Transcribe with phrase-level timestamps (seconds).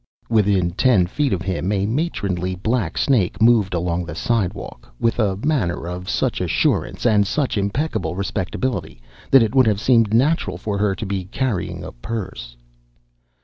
[0.31, 5.37] Within ten feet of him a matronly black snake moved along the sidewalk with a
[5.45, 10.79] manner of such assurance and such impeccable respectability that it would have seemed natural for
[10.79, 12.57] her to be carrying a purse.